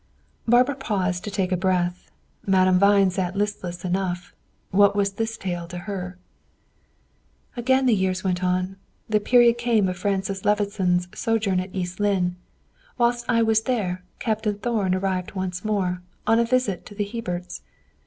[0.47, 2.09] Barbara paused to take breath,
[2.43, 4.33] Madame Vine sat listless enough.
[4.71, 6.17] What was this tale to her?
[7.55, 8.77] "Again years went on.
[9.07, 12.35] The period came of Francis Levison's sojourn at East Lynne.
[12.97, 17.61] Whilst I was there, Captain Thorn arrived once more, on a visit to the Herberts.